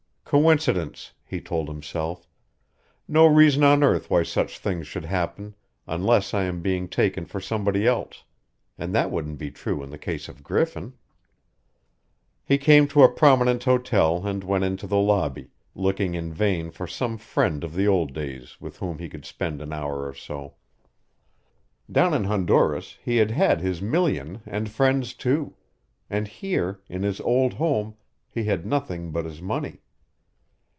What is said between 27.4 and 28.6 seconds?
home, he